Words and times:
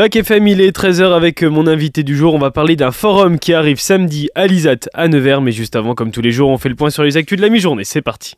Bac 0.00 0.16
FM, 0.16 0.48
il 0.48 0.62
est 0.62 0.74
13h 0.74 1.14
avec 1.14 1.42
mon 1.42 1.66
invité 1.66 2.02
du 2.02 2.16
jour. 2.16 2.32
On 2.32 2.38
va 2.38 2.50
parler 2.50 2.74
d'un 2.74 2.90
forum 2.90 3.38
qui 3.38 3.52
arrive 3.52 3.78
samedi 3.78 4.30
à 4.34 4.46
l'ISAT 4.46 4.88
à 4.94 5.08
Nevers. 5.08 5.42
Mais 5.42 5.52
juste 5.52 5.76
avant, 5.76 5.94
comme 5.94 6.10
tous 6.10 6.22
les 6.22 6.30
jours, 6.30 6.48
on 6.48 6.56
fait 6.56 6.70
le 6.70 6.74
point 6.74 6.88
sur 6.88 7.02
les 7.02 7.18
actus 7.18 7.36
de 7.36 7.42
la 7.42 7.50
mi-journée. 7.50 7.84
C'est 7.84 8.00
parti. 8.00 8.34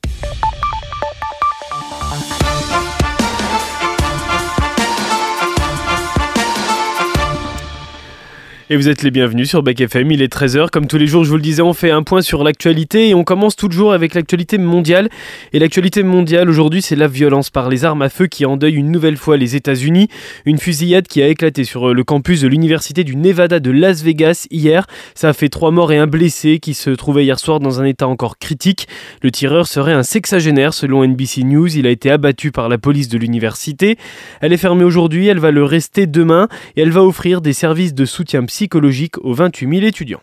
Et 8.73 8.77
vous 8.77 8.89
êtes 8.89 9.03
les 9.03 9.11
bienvenus 9.11 9.51
sur 9.51 9.63
Bac 9.63 9.81
il 9.81 10.23
est 10.23 10.33
13h. 10.33 10.71
Comme 10.71 10.87
tous 10.87 10.97
les 10.97 11.07
jours, 11.07 11.25
je 11.25 11.29
vous 11.29 11.37
le 11.37 11.43
disais, 11.43 11.61
on 11.61 11.75
fait 11.75 11.91
un 11.91 12.03
point 12.03 12.23
sur 12.23 12.43
l'actualité 12.43 13.11
et 13.11 13.15
on 13.15 13.23
commence 13.23 13.55
toujours 13.55 13.93
avec 13.93 14.15
l'actualité 14.15 14.57
mondiale. 14.57 15.11
Et 15.53 15.59
l'actualité 15.59 16.03
mondiale 16.03 16.49
aujourd'hui, 16.49 16.81
c'est 16.81 16.97
la 16.97 17.07
violence 17.07 17.51
par 17.51 17.69
les 17.69 17.85
armes 17.85 18.01
à 18.01 18.09
feu 18.09 18.29
qui 18.29 18.47
endeuille 18.47 18.77
une 18.77 18.91
nouvelle 18.91 19.19
fois 19.19 19.37
les 19.37 19.57
États-Unis. 19.57 20.09
Une 20.47 20.57
fusillade 20.57 21.07
qui 21.07 21.21
a 21.21 21.29
éclaté 21.29 21.65
sur 21.65 21.93
le 21.93 22.03
campus 22.03 22.41
de 22.41 22.49
l'université 22.49 23.05
du 23.05 23.15
Nevada 23.15 23.61
de 23.61 23.71
Las 23.71 24.03
Vegas 24.03 24.47
hier. 24.51 24.87
Ça 25.15 25.29
a 25.29 25.33
fait 25.35 25.51
trois 25.51 25.71
morts 25.71 25.93
et 25.93 25.99
un 25.99 26.07
blessé 26.07 26.59
qui 26.59 26.73
se 26.73 26.89
trouvait 26.89 27.25
hier 27.25 27.39
soir 27.39 27.61
dans 27.61 27.79
un 27.79 27.85
état 27.85 28.09
encore 28.09 28.39
critique. 28.39 28.89
Le 29.21 29.31
tireur 29.31 29.67
serait 29.67 29.93
un 29.93 30.03
sexagénaire 30.03 30.73
selon 30.73 31.07
NBC 31.07 31.45
News. 31.45 31.77
Il 31.77 31.87
a 31.87 31.91
été 31.91 32.11
abattu 32.11 32.53
par 32.53 32.71
la 32.71 32.79
police 32.79 33.11
de 33.11 33.19
l'université. 33.19 33.99
Elle 34.41 34.55
est 34.55 34.57
fermée 34.57 34.85
aujourd'hui, 34.85 35.27
elle 35.27 35.41
va 35.41 35.51
le 35.51 35.63
rester 35.63 36.07
demain 36.07 36.49
et 36.77 36.81
elle 36.81 36.91
va 36.91 37.05
offrir 37.05 37.43
des 37.43 37.53
services 37.53 37.93
de 37.93 38.07
soutien 38.07 38.47
psychologique 38.47 38.62
psychologique 38.63 39.19
aux 39.19 39.35
28 39.35 39.69
000 39.75 39.87
étudiants. 39.87 40.23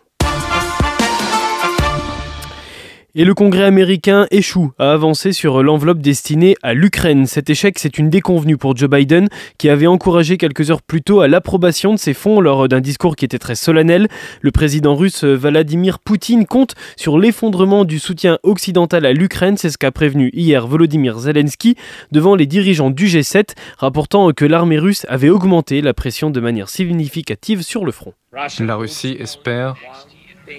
Et 3.16 3.26
le 3.26 3.34
Congrès 3.34 3.64
américain 3.64 4.28
échoue 4.30 4.72
à 4.78 4.92
avancer 4.92 5.34
sur 5.34 5.64
l'enveloppe 5.64 5.98
destinée 5.98 6.56
à 6.62 6.76
l'Ukraine. 6.76 7.26
Cet 7.26 7.50
échec, 7.50 7.80
c'est 7.80 7.98
une 7.98 8.12
déconvenue 8.12 8.56
pour 8.56 8.78
Joe 8.78 8.88
Biden, 8.88 9.30
qui 9.58 9.68
avait 9.68 9.88
encouragé 9.88 10.38
quelques 10.38 10.70
heures 10.70 10.84
plus 10.84 11.02
tôt 11.02 11.22
à 11.22 11.28
l'approbation 11.28 11.92
de 11.92 11.98
ces 11.98 12.14
fonds 12.14 12.40
lors 12.40 12.68
d'un 12.68 12.82
discours 12.82 13.16
qui 13.16 13.26
était 13.26 13.40
très 13.40 13.56
solennel. 13.56 14.10
Le 14.42 14.52
président 14.52 14.96
russe 14.96 15.24
Vladimir 15.24 15.98
Poutine 15.98 16.46
compte 16.46 16.76
sur 16.98 17.18
l'effondrement 17.18 17.84
du 17.84 17.98
soutien 17.98 18.38
occidental 18.44 19.08
à 19.08 19.12
l'Ukraine. 19.12 19.58
C'est 19.58 19.72
ce 19.72 19.80
qu'a 19.80 19.92
prévenu 19.92 20.30
hier 20.34 20.68
Volodymyr 20.68 21.18
Zelensky 21.18 21.76
devant 22.12 22.36
les 22.36 22.46
dirigeants 22.46 22.92
du 22.92 23.08
G7, 23.08 23.56
rapportant 23.80 24.32
que 24.34 24.46
l'armée 24.46 24.78
russe 24.78 25.08
avait 25.10 25.30
augmenté 25.30 25.82
la 25.82 25.96
pression 25.96 26.30
de 26.30 26.40
manière 26.40 26.70
significative 26.70 27.64
sur 27.64 27.86
le 27.86 27.92
front. 27.92 28.14
La 28.60 28.76
Russie 28.76 29.18
espère 29.20 29.78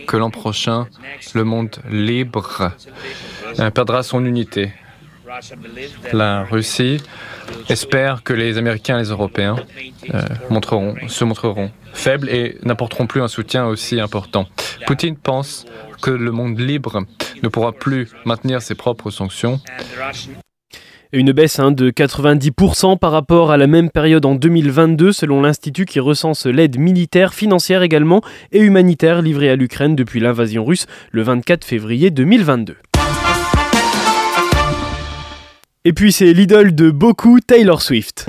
que 0.07 0.17
l'an 0.17 0.31
prochain, 0.31 0.87
le 1.35 1.45
monde 1.45 1.77
libre 1.91 2.73
euh, 3.59 3.71
perdra 3.71 4.03
son 4.03 4.25
unité. 4.25 4.73
La 6.13 6.45
Russie 6.45 7.01
espère 7.69 8.23
que 8.23 8.33
les 8.33 8.59
Américains 8.59 8.99
et 8.99 9.03
les 9.03 9.11
Européens 9.11 9.57
euh, 10.13 10.23
se 11.09 11.25
montreront 11.25 11.71
faibles 11.93 12.29
et 12.29 12.59
n'apporteront 12.63 13.07
plus 13.07 13.23
un 13.23 13.29
soutien 13.29 13.67
aussi 13.67 14.01
important. 14.01 14.47
Poutine 14.87 15.17
pense 15.17 15.67
que 16.03 16.11
le 16.11 16.31
monde 16.33 16.59
libre 16.59 17.05
ne 17.43 17.49
pourra 17.49 17.73
plus 17.73 18.09
maintenir 18.25 18.61
ses 18.63 18.75
propres 18.75 19.11
sanctions 19.11 19.61
une 21.13 21.33
baisse 21.33 21.59
hein, 21.59 21.73
de 21.73 21.91
90% 21.91 22.99
par 22.99 23.13
rapport 23.13 23.51
à 23.51 23.57
la 23.57 23.67
même 23.67 23.91
période 23.91 24.25
en 24.25 24.35
2022 24.35 25.13
selon 25.13 25.43
l'Institut 25.43 25.85
qui 25.85 26.01
recense 26.01 26.47
l'aide 26.47 26.79
militaire, 26.79 27.35
financière 27.35 27.83
également 27.83 28.23
et 28.53 28.61
humanitaire 28.61 29.23
livrée 29.23 29.51
à 29.51 29.57
l'Ukraine 29.57 29.97
depuis 29.97 30.21
l'invasion 30.21 30.65
russe 30.65 30.87
le 31.11 31.23
24 31.23 31.65
février 31.65 32.11
2022. 32.11 32.77
Et 35.85 35.93
puis 35.93 36.13
c'est 36.13 36.33
l'idole 36.33 36.75
de 36.75 36.91
beaucoup, 36.91 37.41
Taylor 37.41 37.81
Swift. 37.83 38.27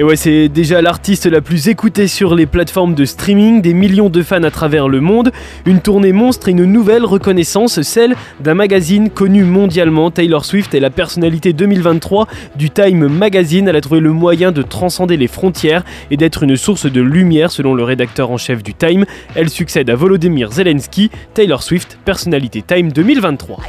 Et 0.00 0.02
ouais, 0.02 0.16
c'est 0.16 0.48
déjà 0.48 0.80
l'artiste 0.80 1.26
la 1.26 1.42
plus 1.42 1.68
écoutée 1.68 2.08
sur 2.08 2.34
les 2.34 2.46
plateformes 2.46 2.94
de 2.94 3.04
streaming, 3.04 3.60
des 3.60 3.74
millions 3.74 4.08
de 4.08 4.22
fans 4.22 4.42
à 4.44 4.50
travers 4.50 4.88
le 4.88 5.02
monde, 5.02 5.30
une 5.66 5.82
tournée 5.82 6.14
monstre 6.14 6.48
et 6.48 6.52
une 6.52 6.64
nouvelle 6.64 7.04
reconnaissance, 7.04 7.82
celle 7.82 8.16
d'un 8.40 8.54
magazine 8.54 9.10
connu 9.10 9.44
mondialement. 9.44 10.10
Taylor 10.10 10.46
Swift 10.46 10.72
est 10.72 10.80
la 10.80 10.88
personnalité 10.88 11.52
2023 11.52 12.28
du 12.56 12.70
Time 12.70 13.08
Magazine. 13.08 13.68
Elle 13.68 13.76
a 13.76 13.82
trouvé 13.82 14.00
le 14.00 14.10
moyen 14.10 14.52
de 14.52 14.62
transcender 14.62 15.18
les 15.18 15.28
frontières 15.28 15.84
et 16.10 16.16
d'être 16.16 16.44
une 16.44 16.56
source 16.56 16.90
de 16.90 17.02
lumière 17.02 17.50
selon 17.50 17.74
le 17.74 17.84
rédacteur 17.84 18.30
en 18.30 18.38
chef 18.38 18.62
du 18.62 18.72
Time. 18.72 19.04
Elle 19.34 19.50
succède 19.50 19.90
à 19.90 19.96
Volodymyr 19.96 20.50
Zelensky, 20.50 21.10
Taylor 21.34 21.62
Swift, 21.62 21.98
personnalité 22.06 22.62
Time 22.62 22.90
2023. 22.90 23.64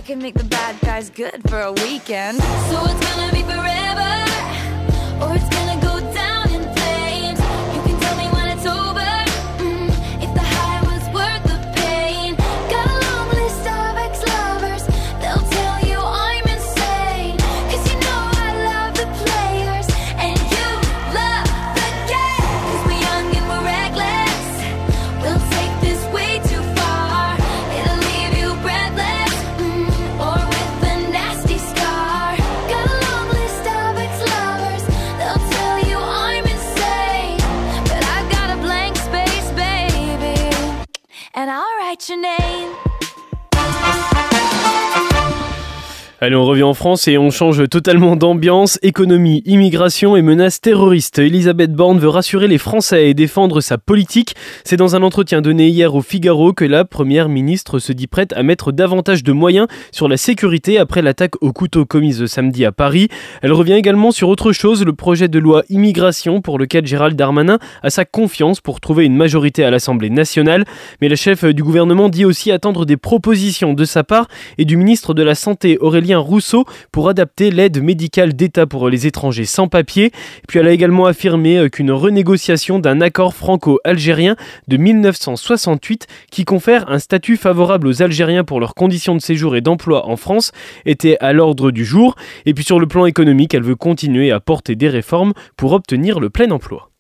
Allez, 46.24 46.36
on 46.36 46.46
revient 46.46 46.62
en 46.62 46.76
France 46.76 47.08
et 47.08 47.18
on 47.18 47.32
change 47.32 47.68
totalement 47.68 48.16
d'ambiance. 48.16 48.78
Économie, 48.84 49.42
immigration 49.48 50.16
et 50.16 50.22
menaces 50.22 50.62
terroristes. 50.62 51.18
Elisabeth 51.18 51.74
Borne 51.74 51.98
veut 51.98 52.10
rassurer 52.10 52.48
les 52.48 52.60
Français 52.60 53.10
et 53.10 53.16
défendre 53.16 53.60
sa 53.60 53.80
politique. 53.80 54.36
C'est 54.64 54.78
dans 54.78 54.96
un 54.96 55.02
entretien 55.02 55.42
donné 55.42 55.70
hier 55.70 55.96
au 55.96 56.04
Figaro 56.04 56.54
que 56.54 56.64
la 56.64 56.86
première 56.86 57.28
ministre 57.28 57.80
se 57.80 57.92
dit 57.92 58.06
prête 58.06 58.34
à 58.34 58.44
mettre 58.44 58.72
davantage 58.72 59.24
de 59.24 59.32
moyens 59.32 59.66
sur 59.92 60.08
la 60.08 60.16
sécurité 60.16 60.78
après 60.78 61.02
l'attaque 61.02 61.42
au 61.42 61.54
couteau 61.54 61.88
commise 61.88 62.28
samedi 62.28 62.66
à 62.66 62.72
Paris. 62.72 63.08
Elle 63.42 63.54
revient 63.54 63.74
également 63.74 64.12
sur 64.12 64.30
autre 64.30 64.52
chose, 64.52 64.86
le 64.86 64.94
projet 64.94 65.28
de 65.28 65.40
loi 65.40 65.64
immigration 65.70 66.40
pour 66.40 66.60
lequel 66.60 66.86
Gérald 66.86 67.16
Darmanin 67.16 67.58
a 67.82 67.90
sa 67.90 68.06
confiance 68.06 68.62
pour 68.62 68.80
trouver 68.80 69.06
une 69.06 69.18
majorité 69.18 69.64
à 69.64 69.72
l'Assemblée 69.72 70.12
nationale. 70.12 70.66
Mais 71.02 71.10
la 71.10 71.16
chef 71.16 71.46
du 71.46 71.64
gouvernement 71.64 72.10
dit 72.10 72.26
aussi 72.26 72.52
attendre 72.52 72.86
des 72.86 72.98
propositions 72.98 73.74
de 73.74 73.86
sa 73.86 74.04
part 74.04 74.28
et 74.60 74.66
du 74.66 74.78
ministre 74.78 75.16
de 75.16 75.24
la 75.24 75.34
Santé 75.34 75.80
Aurélien 75.80 76.11
Rousseau 76.20 76.66
pour 76.92 77.10
adapter 77.10 77.52
l'aide 77.52 77.82
médicale 77.82 78.34
d'État 78.34 78.66
pour 78.66 78.90
les 78.90 79.08
étrangers 79.08 79.46
sans 79.46 79.68
papier. 79.68 80.12
Puis 80.48 80.60
elle 80.60 80.68
a 80.68 80.72
également 80.72 81.06
affirmé 81.06 81.58
euh, 81.58 81.70
qu'une 81.70 81.92
renégociation 81.92 82.80
d'un 82.80 83.02
accord 83.02 83.34
franco-algérien 83.34 84.36
de 84.68 84.78
1968 84.78 86.08
qui 86.32 86.46
confère 86.46 86.90
un 86.90 87.00
statut 87.00 87.38
favorable 87.38 87.88
aux 87.88 88.02
Algériens 88.02 88.44
pour 88.44 88.60
leurs 88.60 88.76
conditions 88.76 89.16
de 89.16 89.22
séjour 89.22 89.56
et 89.56 89.62
d'emploi 89.62 90.08
en 90.08 90.18
France 90.18 90.52
était 90.86 91.18
à 91.20 91.34
l'ordre 91.34 91.72
du 91.72 91.86
jour. 91.86 92.16
Et 92.46 92.54
puis 92.54 92.64
sur 92.64 92.80
le 92.80 92.88
plan 92.88 93.06
économique, 93.06 93.54
elle 93.54 93.64
veut 93.64 93.76
continuer 93.76 94.32
à 94.32 94.40
porter 94.40 94.76
des 94.76 94.90
réformes 94.90 95.34
pour 95.58 95.74
obtenir 95.74 96.20
le 96.20 96.30
plein 96.30 96.52
emploi. 96.52 96.91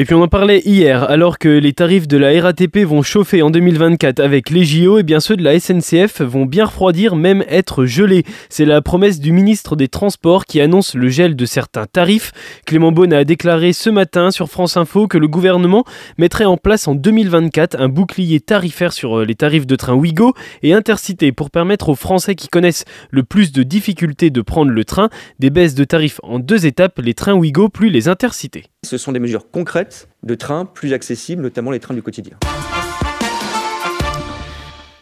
Et 0.00 0.06
puis 0.06 0.14
on 0.14 0.22
en 0.22 0.28
parlait 0.28 0.62
hier, 0.64 1.02
alors 1.10 1.38
que 1.38 1.50
les 1.50 1.74
tarifs 1.74 2.08
de 2.08 2.16
la 2.16 2.40
RATP 2.40 2.86
vont 2.86 3.02
chauffer 3.02 3.42
en 3.42 3.50
2024 3.50 4.20
avec 4.20 4.48
les 4.48 4.64
JO, 4.64 4.98
et 4.98 5.02
bien 5.02 5.20
ceux 5.20 5.36
de 5.36 5.44
la 5.44 5.60
SNCF 5.60 6.22
vont 6.22 6.46
bien 6.46 6.64
refroidir, 6.64 7.16
même 7.16 7.44
être 7.50 7.84
gelés. 7.84 8.24
C'est 8.48 8.64
la 8.64 8.80
promesse 8.80 9.20
du 9.20 9.30
ministre 9.30 9.76
des 9.76 9.88
Transports 9.88 10.46
qui 10.46 10.62
annonce 10.62 10.94
le 10.94 11.10
gel 11.10 11.36
de 11.36 11.44
certains 11.44 11.84
tarifs. 11.84 12.32
Clément 12.64 12.92
Beaune 12.92 13.12
a 13.12 13.24
déclaré 13.24 13.74
ce 13.74 13.90
matin 13.90 14.30
sur 14.30 14.48
France 14.48 14.78
Info 14.78 15.06
que 15.06 15.18
le 15.18 15.28
gouvernement 15.28 15.84
mettrait 16.16 16.46
en 16.46 16.56
place 16.56 16.88
en 16.88 16.94
2024 16.94 17.78
un 17.78 17.90
bouclier 17.90 18.40
tarifaire 18.40 18.94
sur 18.94 19.18
euh, 19.18 19.26
les 19.26 19.34
tarifs 19.34 19.66
de 19.66 19.76
train 19.76 19.92
Ouigo 19.92 20.32
et 20.62 20.72
Intercité 20.72 21.30
pour 21.30 21.50
permettre 21.50 21.90
aux 21.90 21.94
Français 21.94 22.36
qui 22.36 22.48
connaissent 22.48 22.86
le 23.10 23.22
plus 23.22 23.52
de 23.52 23.62
difficultés 23.62 24.30
de 24.30 24.40
prendre 24.40 24.70
le 24.70 24.84
train 24.86 25.10
des 25.40 25.50
baisses 25.50 25.74
de 25.74 25.84
tarifs 25.84 26.20
en 26.22 26.38
deux 26.38 26.64
étapes, 26.64 27.00
les 27.00 27.12
trains 27.12 27.34
Ouigo 27.34 27.68
plus 27.68 27.90
les 27.90 28.08
Intercités. 28.08 28.64
Ce 28.82 28.96
sont 28.96 29.12
des 29.12 29.20
mesures 29.20 29.50
concrètes 29.50 30.08
de 30.22 30.34
trains 30.34 30.64
plus 30.64 30.94
accessibles, 30.94 31.42
notamment 31.42 31.70
les 31.70 31.80
trains 31.80 31.92
du 31.92 32.02
quotidien. 32.02 32.38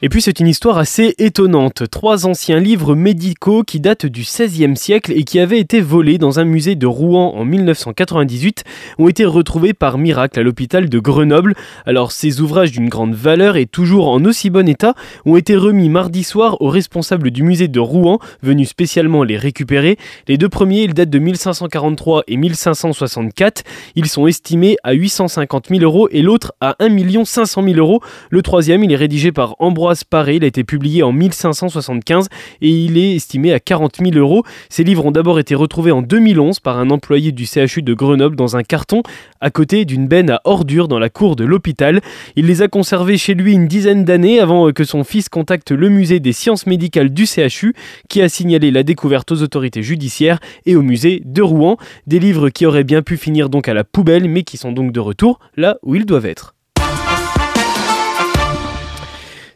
Et 0.01 0.09
puis 0.09 0.23
c'est 0.23 0.39
une 0.39 0.47
histoire 0.47 0.79
assez 0.79 1.17
étonnante. 1.19 1.83
Trois 1.91 2.25
anciens 2.25 2.61
livres 2.61 2.95
médicaux 2.95 3.65
qui 3.65 3.81
datent 3.81 4.07
du 4.07 4.21
XVIe 4.21 4.77
siècle 4.77 5.13
et 5.13 5.25
qui 5.25 5.41
avaient 5.41 5.59
été 5.59 5.81
volés 5.81 6.19
dans 6.19 6.39
un 6.39 6.45
musée 6.45 6.77
de 6.77 6.87
Rouen 6.87 7.35
en 7.35 7.45
1998 7.45 8.63
ont 8.99 9.09
été 9.09 9.25
retrouvés 9.25 9.75
par 9.75 9.99
miracle 9.99 10.39
à 10.39 10.45
l'hôpital 10.45 10.89
de 10.89 10.99
Grenoble. 11.01 11.57
Alors 11.85 12.13
ces 12.13 12.41
ouvrages 12.41 12.71
d'une 12.71 12.89
grande 12.89 13.15
valeur 13.15 13.57
et 13.57 13.67
toujours 13.67 14.07
en 14.07 14.25
aussi 14.25 14.51
bon 14.51 14.69
état 14.69 14.95
ont 15.27 15.35
été 15.35 15.57
remis 15.57 15.89
mardi 15.89 16.23
soir 16.23 16.63
aux 16.63 16.69
responsables 16.69 17.33
du 17.33 17.43
musée 17.43 17.67
de 17.67 17.81
Rouen 17.81 18.21
venus 18.41 18.69
spécialement 18.69 19.25
les 19.25 19.37
récupérer. 19.37 19.99
Les 20.29 20.39
deux 20.39 20.49
premiers, 20.49 20.83
ils 20.83 20.95
datent 20.95 21.11
de 21.11 21.19
1543 21.19 22.23
et 22.29 22.37
1564. 22.37 23.65
Ils 23.97 24.07
sont 24.07 24.29
estimés 24.29 24.77
à 24.85 24.93
850 24.93 25.71
000 25.71 25.83
euros 25.83 26.09
et 26.13 26.23
l'autre 26.23 26.53
à 26.61 26.77
1 26.79 27.25
500 27.25 27.65
000 27.65 27.79
euros. 27.79 28.01
Le 28.31 28.43
troisième, 28.43 28.85
il 28.85 28.93
est 28.93 28.97
rédigé 28.97 29.33
par 29.33 29.57
Ambroise 29.59 29.88
il 30.29 30.45
a 30.45 30.47
été 30.47 30.65
publié 30.65 31.03
en 31.03 31.13
1575 31.13 32.29
et 32.61 32.69
il 32.69 32.99
est 32.99 33.17
estimé 33.17 33.53
à 33.53 33.61
40 33.61 33.99
000 34.03 34.17
euros. 34.17 34.45
Ces 34.69 34.85
livres 34.85 35.07
ont 35.07 35.11
d'abord 35.11 35.39
été 35.39 35.55
retrouvés 35.55 35.93
en 35.93 36.03
2011 36.03 36.61
par 36.61 36.79
un 36.79 36.91
employé 36.91 37.33
du 37.33 37.47
CHU 37.47 37.83
de 37.83 37.95
Grenoble 37.95 38.37
dans 38.37 38.57
un 38.57 38.63
carton 38.63 39.03
à 39.41 39.51
côté 39.51 39.85
d'une 39.85 40.09
benne 40.09 40.31
à 40.31 40.41
ordures 40.45 40.89
dans 40.89 40.99
la 40.99 41.09
cour 41.09 41.37
de 41.37 41.45
l'hôpital. 41.45 42.01
Il 42.37 42.47
les 42.47 42.63
a 42.63 42.69
conservés 42.69 43.19
chez 43.19 43.35
lui 43.35 43.53
une 43.53 43.69
dizaine 43.69 44.05
d'années 44.05 44.41
avant 44.41 44.73
que 44.73 44.85
son 44.85 45.05
fils 45.05 45.29
contacte 45.29 45.71
le 45.71 45.89
musée 45.89 46.21
des 46.21 46.33
sciences 46.33 46.67
médicales 46.67 47.11
du 47.11 47.27
CHU 47.27 47.75
qui 48.09 48.23
a 48.23 48.29
signalé 48.29 48.71
la 48.71 48.83
découverte 48.83 49.31
aux 49.33 49.43
autorités 49.43 49.83
judiciaires 49.83 50.41
et 50.67 50.77
au 50.77 50.83
musée 50.83 51.23
de 51.25 51.43
Rouen. 51.43 51.77
Des 52.07 52.19
livres 52.19 52.51
qui 52.51 52.67
auraient 52.67 52.85
bien 52.85 53.03
pu 53.03 53.17
finir 53.17 53.49
donc 53.49 53.69
à 53.69 53.75
la 53.75 53.85
poubelle 53.85 54.29
mais 54.29 54.43
qui 54.43 54.57
sont 54.57 54.73
donc 54.73 54.93
de 54.93 55.01
retour 55.01 55.39
là 55.57 55.79
où 55.83 55.95
ils 55.95 56.07
doivent 56.07 56.27
être. 56.27 56.58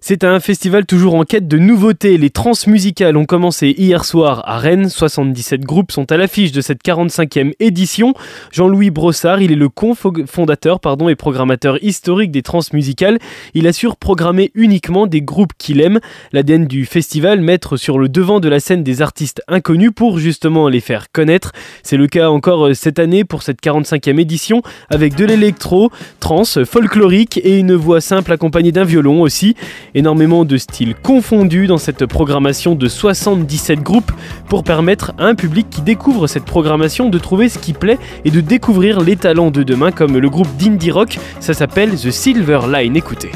C'est 0.05 0.25
un 0.25 0.41
festival 0.41 0.85
toujours 0.85 1.15
en 1.15 1.23
quête 1.23 1.47
de 1.47 1.59
nouveautés. 1.59 2.19
Les 2.19 2.31
transmusicales 2.31 3.17
ont 3.17 3.25
commencé 3.25 3.73
hier 3.79 4.05
soir 4.05 4.43
à 4.47 4.59
Rennes. 4.59 4.89
77 4.89 5.61
groupes 5.61 5.93
sont 5.93 6.11
à 6.11 6.17
l'affiche 6.17 6.51
de 6.51 6.61
cette 6.61 6.83
45e 6.83 7.53
édition. 7.61 8.13
Jean-Louis 8.51 8.91
Brossard, 8.91 9.43
il 9.43 9.53
est 9.53 9.55
le 9.55 9.69
cofondateur 9.69 10.81
pardon, 10.81 11.09
et 11.09 11.15
programmateur 11.15 11.81
historique 11.85 12.33
des 12.33 12.43
transmusicales. 12.43 13.21
Il 13.55 13.69
assure 13.69 13.97
programmer 13.97 14.51
uniquement 14.57 15.07
des 15.07 15.23
groupes 15.23 15.53
qu'il 15.57 15.81
aime. 15.81 16.01
L'ADN 16.33 16.67
du 16.67 16.85
festival, 16.85 17.41
mettre 17.41 17.77
sur 17.77 17.97
le 17.97 18.09
devant 18.09 18.41
de 18.41 18.49
la 18.49 18.59
scène 18.59 18.83
des 18.83 19.03
artistes 19.03 19.41
inconnus 19.47 19.93
pour 19.95 20.19
justement 20.19 20.69
les 20.69 20.81
faire 20.81 21.13
connaître. 21.13 21.53
C'est 21.85 21.97
le 21.97 22.09
cas 22.09 22.29
encore 22.29 22.67
euh, 22.67 22.75
cette 22.75 22.99
année 22.99 23.23
pour 23.23 23.45
cette 23.45 23.63
45e 23.63 24.19
édition 24.19 24.63
avec 24.91 25.15
de 25.15 25.25
l'électro, 25.25 25.93
trans, 26.19 26.43
folklorique 26.65 27.39
et 27.45 27.57
une 27.57 27.77
voix 27.77 28.01
simple 28.01 28.33
accompagnée 28.33 28.73
d'un 28.73 28.83
violon 28.83 29.23
aussi. 29.23 29.55
Énormément 29.95 30.45
de 30.45 30.57
styles 30.57 30.95
confondus 30.95 31.67
dans 31.67 31.79
cette 31.79 32.07
programmation 32.07 32.75
de 32.75 32.89
77 32.89 33.81
groupes 33.81 34.13
pour 34.49 34.65
permettre 34.65 35.13
à 35.19 35.27
un 35.27 35.35
public 35.35 35.69
qui 35.69 35.83
découvre 35.83 36.27
cette 36.27 36.45
programmation 36.45 37.11
de 37.11 37.19
trouver 37.19 37.49
ce 37.49 37.59
qui 37.59 37.75
plaît 37.75 37.99
et 38.25 38.31
de 38.31 38.41
découvrir 38.41 39.01
les 39.01 39.17
talents 39.17 39.51
de 39.51 39.63
demain 39.63 39.93
comme 39.93 40.17
le 40.17 40.31
groupe 40.31 40.49
d'indie 40.57 40.91
rock, 40.91 41.19
ça 41.41 41.53
s'appelle 41.53 41.91
The 41.91 42.11
Silver 42.11 42.61
Line, 42.71 42.97
écoutez. 42.97 43.33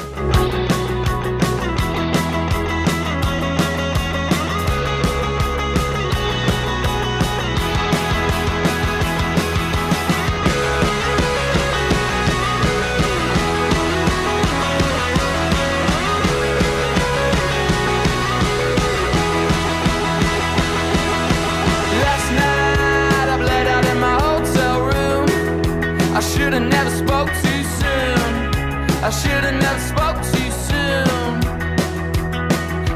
I 29.06 29.10
should 29.10 29.30
have 29.30 29.62
never 29.62 29.78
spoke 29.78 30.16
too 30.34 30.50
soon. 30.66 31.38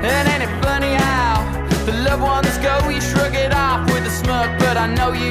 And 0.03 0.29
ain't 0.29 0.43
it 0.43 0.51
funny 0.61 0.95
how 0.95 1.45
the 1.87 1.93
loved 1.93 2.23
ones 2.25 2.59
go, 2.59 2.89
you 2.89 3.01
shrug 3.01 3.37
it 3.37 3.53
off 3.55 3.87
with 3.93 4.05
a 4.05 4.11
smirk, 4.11 4.59
but 4.59 4.77
I 4.77 4.93
know 4.93 5.13
you. 5.13 5.30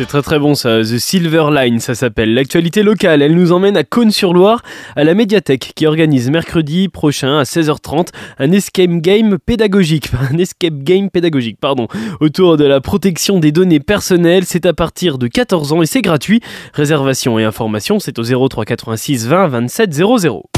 C'est 0.00 0.06
très 0.06 0.22
très 0.22 0.38
bon 0.38 0.54
ça, 0.54 0.80
The 0.80 0.96
Silver 0.96 1.48
Line 1.52 1.78
ça 1.78 1.94
s'appelle. 1.94 2.32
L'actualité 2.32 2.82
locale, 2.82 3.20
elle 3.20 3.34
nous 3.34 3.52
emmène 3.52 3.76
à 3.76 3.84
Cône-sur-Loire, 3.84 4.62
à 4.96 5.04
la 5.04 5.12
médiathèque 5.12 5.72
qui 5.76 5.84
organise 5.84 6.30
mercredi 6.30 6.88
prochain 6.88 7.36
à 7.36 7.42
16h30 7.42 8.06
un 8.38 8.50
escape 8.50 8.92
game 8.92 9.36
pédagogique, 9.38 10.08
un 10.32 10.38
escape 10.38 10.78
game 10.78 11.10
pédagogique, 11.10 11.58
pardon, 11.60 11.86
autour 12.20 12.56
de 12.56 12.64
la 12.64 12.80
protection 12.80 13.40
des 13.40 13.52
données 13.52 13.78
personnelles. 13.78 14.44
C'est 14.46 14.64
à 14.64 14.72
partir 14.72 15.18
de 15.18 15.26
14 15.26 15.74
ans 15.74 15.82
et 15.82 15.86
c'est 15.86 16.00
gratuit. 16.00 16.40
Réservation 16.72 17.38
et 17.38 17.44
information, 17.44 17.98
c'est 17.98 18.18
au 18.18 18.48
03 18.48 18.64
86 18.64 19.26
20 19.28 19.48
27 19.48 19.92
00. 19.92 20.49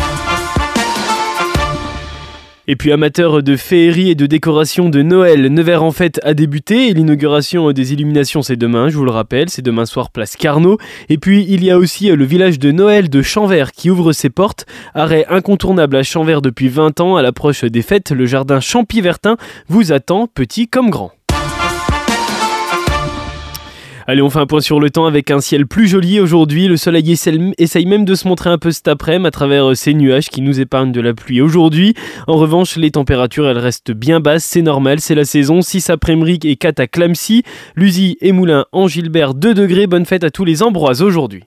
Et 2.68 2.76
puis 2.76 2.92
amateur 2.92 3.42
de 3.42 3.56
féerie 3.56 4.10
et 4.10 4.14
de 4.14 4.26
décoration 4.26 4.88
de 4.88 5.02
Noël, 5.02 5.52
Nevers 5.52 5.82
en 5.82 5.90
fête 5.90 6.20
a 6.22 6.32
débuté 6.32 6.88
et 6.88 6.94
l'inauguration 6.94 7.72
des 7.72 7.92
illuminations 7.92 8.42
c'est 8.42 8.56
demain, 8.56 8.88
je 8.88 8.96
vous 8.96 9.04
le 9.04 9.10
rappelle, 9.10 9.50
c'est 9.50 9.62
demain 9.62 9.84
soir 9.84 10.10
place 10.10 10.36
Carnot. 10.36 10.78
Et 11.08 11.18
puis 11.18 11.44
il 11.48 11.64
y 11.64 11.72
a 11.72 11.78
aussi 11.78 12.08
le 12.08 12.24
village 12.24 12.60
de 12.60 12.70
Noël 12.70 13.10
de 13.10 13.20
Champvert 13.20 13.72
qui 13.72 13.90
ouvre 13.90 14.12
ses 14.12 14.30
portes, 14.30 14.64
arrêt 14.94 15.26
incontournable 15.28 15.96
à 15.96 16.04
Champvert 16.04 16.40
depuis 16.40 16.68
20 16.68 17.00
ans 17.00 17.16
à 17.16 17.22
l'approche 17.22 17.64
des 17.64 17.82
fêtes, 17.82 18.12
le 18.12 18.26
jardin 18.26 18.60
Champy-Vertin 18.60 19.36
vous 19.68 19.90
attend 19.90 20.28
petit 20.28 20.68
comme 20.68 20.90
grand. 20.90 21.10
Allez, 24.06 24.22
on 24.22 24.30
fait 24.30 24.40
un 24.40 24.46
point 24.46 24.60
sur 24.60 24.80
le 24.80 24.90
temps 24.90 25.06
avec 25.06 25.30
un 25.30 25.40
ciel 25.40 25.66
plus 25.66 25.86
joli 25.86 26.18
aujourd'hui. 26.18 26.66
Le 26.66 26.76
soleil 26.76 27.12
essaye 27.12 27.86
même 27.86 28.04
de 28.04 28.14
se 28.14 28.26
montrer 28.26 28.50
un 28.50 28.58
peu 28.58 28.70
cet 28.70 28.88
après-midi 28.88 29.26
à 29.26 29.30
travers 29.30 29.70
euh, 29.70 29.74
ces 29.74 29.94
nuages 29.94 30.28
qui 30.28 30.40
nous 30.40 30.60
épargnent 30.60 30.92
de 30.92 31.00
la 31.00 31.14
pluie 31.14 31.40
aujourd'hui. 31.40 31.94
En 32.26 32.36
revanche, 32.36 32.76
les 32.76 32.90
températures, 32.90 33.48
elles 33.48 33.58
restent 33.58 33.92
bien 33.92 34.20
basses, 34.20 34.44
c'est 34.44 34.62
normal, 34.62 35.00
c'est 35.00 35.14
la 35.14 35.24
saison. 35.24 35.60
6 35.60 35.90
après-midi 35.90 36.48
et 36.48 36.56
4 36.56 36.80
à 36.80 36.86
Clamcy, 36.86 37.42
Lusy 37.76 38.16
et 38.20 38.32
Moulin 38.32 38.66
en 38.72 38.88
Gilbert 38.88 39.34
2 39.34 39.54
degrés. 39.54 39.86
Bonne 39.86 40.06
fête 40.06 40.24
à 40.24 40.30
tous 40.30 40.44
les 40.44 40.62
Ambroises 40.62 41.02
aujourd'hui. 41.02 41.44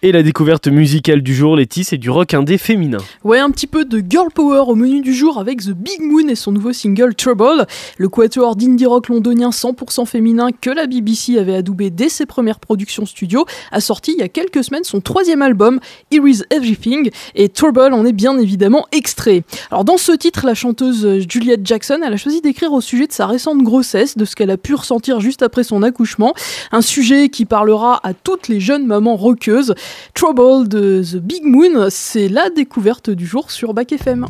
Et 0.00 0.12
la 0.12 0.22
découverte 0.22 0.68
musicale 0.68 1.22
du 1.22 1.34
jour, 1.34 1.56
Letty, 1.56 1.82
c'est 1.82 1.96
du 1.96 2.08
rock 2.08 2.32
indé 2.32 2.56
féminin. 2.56 2.98
Ouais, 3.24 3.40
un 3.40 3.50
petit 3.50 3.66
peu 3.66 3.84
de 3.84 4.00
girl 4.08 4.28
power 4.32 4.62
au 4.68 4.76
menu 4.76 5.00
du 5.00 5.12
jour 5.12 5.40
avec 5.40 5.60
The 5.60 5.72
Big 5.72 6.00
Moon 6.00 6.28
et 6.28 6.36
son 6.36 6.52
nouveau 6.52 6.72
single 6.72 7.16
Trouble. 7.16 7.66
Le 7.96 8.08
quatuor 8.08 8.54
d'indie 8.54 8.86
rock 8.86 9.08
londonien 9.08 9.50
100% 9.50 10.06
féminin 10.06 10.50
que 10.52 10.70
la 10.70 10.86
BBC 10.86 11.36
avait 11.36 11.56
adoubé 11.56 11.90
dès 11.90 12.08
ses 12.08 12.26
premières 12.26 12.60
productions 12.60 13.06
studio 13.06 13.44
a 13.72 13.80
sorti 13.80 14.12
il 14.12 14.20
y 14.20 14.22
a 14.22 14.28
quelques 14.28 14.62
semaines 14.62 14.84
son 14.84 15.00
troisième 15.00 15.42
album, 15.42 15.80
Here 16.12 16.28
Is 16.28 16.42
Everything, 16.50 17.10
et 17.34 17.48
Trouble 17.48 17.92
en 17.92 18.06
est 18.06 18.12
bien 18.12 18.38
évidemment 18.38 18.86
extrait. 18.92 19.42
Alors 19.72 19.84
dans 19.84 19.98
ce 19.98 20.12
titre, 20.12 20.46
la 20.46 20.54
chanteuse 20.54 21.26
Juliette 21.28 21.66
Jackson, 21.66 22.02
a 22.04 22.16
choisi 22.16 22.40
d'écrire 22.40 22.72
au 22.72 22.80
sujet 22.80 23.08
de 23.08 23.12
sa 23.12 23.26
récente 23.26 23.64
grossesse, 23.64 24.16
de 24.16 24.24
ce 24.24 24.36
qu'elle 24.36 24.52
a 24.52 24.58
pu 24.58 24.74
ressentir 24.74 25.18
juste 25.18 25.42
après 25.42 25.64
son 25.64 25.82
accouchement, 25.82 26.34
un 26.70 26.82
sujet 26.82 27.30
qui 27.30 27.46
parlera 27.46 27.98
à 28.04 28.14
toutes 28.14 28.46
les 28.46 28.60
jeunes 28.60 28.86
mamans 28.86 29.16
rockeuses. 29.16 29.74
Trouble 30.14 30.68
de 30.68 31.02
The 31.02 31.16
Big 31.16 31.44
Moon, 31.44 31.88
c'est 31.90 32.28
la 32.28 32.50
découverte 32.50 33.10
du 33.10 33.26
jour 33.26 33.50
sur 33.50 33.74
Bac 33.74 33.92
FM. 33.92 34.26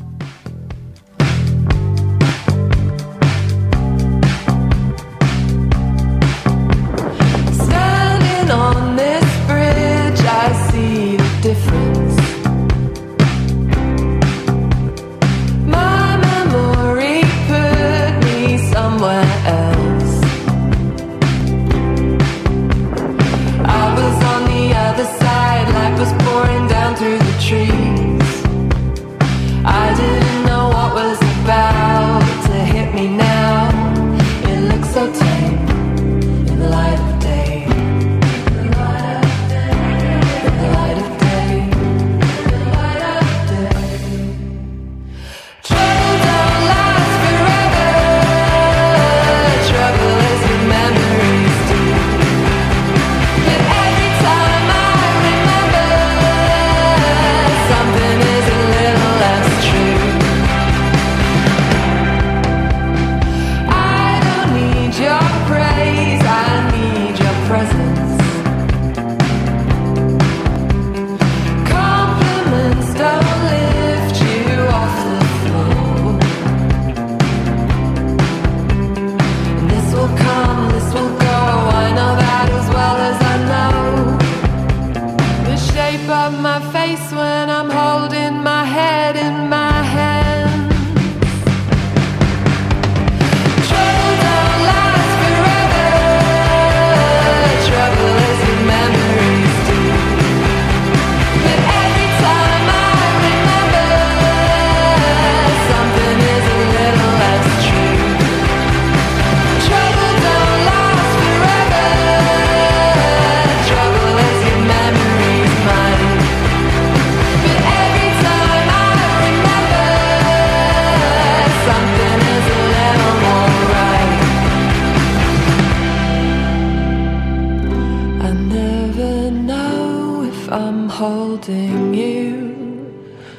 by 86.09 86.31
my 86.31 86.59
face 86.73 87.13
when 87.13 87.51
I'm 87.51 87.69
home. 87.69 87.98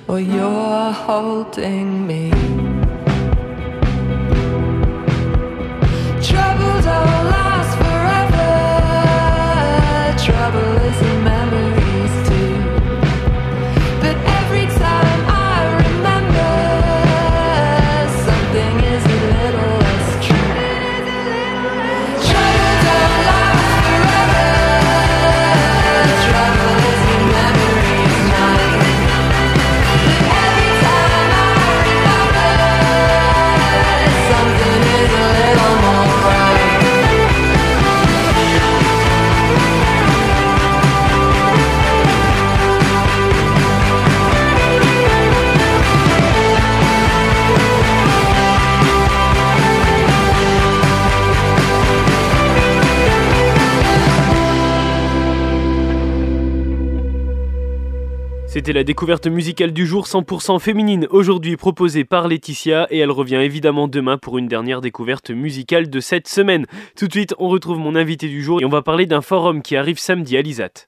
Or 0.09 0.19
you're 0.19 0.91
holding 0.91 2.07
me. 2.07 2.58
C'était 58.59 58.73
la 58.73 58.83
découverte 58.83 59.25
musicale 59.25 59.71
du 59.71 59.87
jour 59.87 60.05
100% 60.05 60.59
féminine 60.59 61.07
aujourd'hui 61.11 61.55
proposée 61.55 62.03
par 62.03 62.27
Laetitia 62.27 62.87
et 62.89 62.97
elle 62.97 63.09
revient 63.09 63.37
évidemment 63.37 63.87
demain 63.87 64.17
pour 64.17 64.37
une 64.37 64.49
dernière 64.49 64.81
découverte 64.81 65.29
musicale 65.29 65.89
de 65.89 65.99
cette 66.01 66.27
semaine. 66.27 66.65
Tout 66.97 67.07
de 67.07 67.13
suite, 67.13 67.33
on 67.39 67.47
retrouve 67.47 67.79
mon 67.79 67.95
invité 67.95 68.27
du 68.27 68.43
jour 68.43 68.59
et 68.59 68.65
on 68.65 68.69
va 68.69 68.81
parler 68.81 69.05
d'un 69.05 69.21
forum 69.21 69.61
qui 69.61 69.77
arrive 69.77 69.97
samedi 69.97 70.35
à 70.35 70.41
l'ISAT. 70.41 70.87